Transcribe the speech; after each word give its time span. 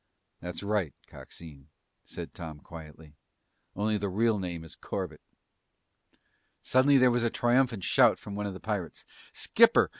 "That's 0.39 0.63
right, 0.63 0.95
Coxine," 1.05 1.69
said 2.05 2.33
Tom 2.33 2.59
quietly, 2.59 3.13
"only 3.75 3.99
the 3.99 4.09
real 4.09 4.39
name 4.39 4.63
is 4.63 4.75
Corbett." 4.75 5.21
Suddenly 6.63 6.97
there 6.97 7.11
was 7.11 7.21
a 7.23 7.29
triumphant 7.29 7.83
shout 7.83 8.17
from 8.17 8.33
one 8.33 8.47
of 8.47 8.53
the 8.55 8.59
pirates. 8.59 9.05
"Skipper! 9.31 9.89